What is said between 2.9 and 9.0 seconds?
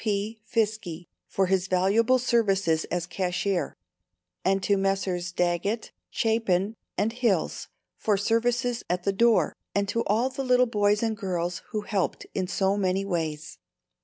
cashier, and to Messrs. Daggett, Chapin and Hills for services